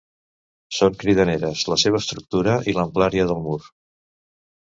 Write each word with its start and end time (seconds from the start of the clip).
Són 0.77 0.95
cridaneres 1.01 1.65
la 1.73 1.77
seva 1.83 2.01
estructura 2.03 2.55
i 2.73 2.75
l'amplària 2.79 3.27
del 3.33 3.43
mur. 3.49 3.61